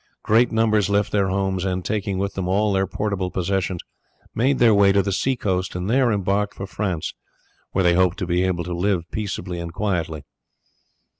[0.23, 3.81] Great numbers left their homes, and taking with them all their portable possessions,
[4.33, 7.13] made their way to the sea coast, and there embarked for France,
[7.73, 10.23] where they hoped to be able to live peaceably and quietly.